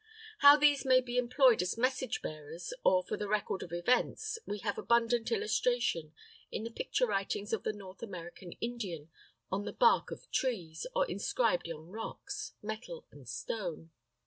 How 0.39 0.57
these 0.57 0.83
may 0.83 0.99
be 0.99 1.19
employed 1.19 1.61
as 1.61 1.77
message 1.77 2.23
bearers 2.23 2.73
or 2.83 3.03
for 3.03 3.17
the 3.17 3.27
record 3.27 3.61
of 3.61 3.71
events 3.71 4.39
we 4.47 4.57
have 4.61 4.79
abundant 4.79 5.31
illustration 5.31 6.15
in 6.51 6.63
the 6.63 6.71
picture 6.71 7.05
writings 7.05 7.53
of 7.53 7.61
the 7.61 7.71
North 7.71 8.01
American 8.01 8.53
Indian 8.53 9.11
on 9.51 9.65
the 9.65 9.73
bark 9.73 10.09
of 10.09 10.31
trees, 10.31 10.87
or 10.95 11.05
inscribed 11.07 11.69
on 11.69 11.89
rocks, 11.91 12.53
metal 12.63 13.05
and 13.11 13.29
stone. 13.29 13.91